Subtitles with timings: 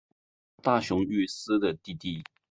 [0.63, 2.23] 大熊裕司的弟弟。